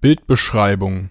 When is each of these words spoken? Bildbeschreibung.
Bildbeschreibung. 0.00 1.10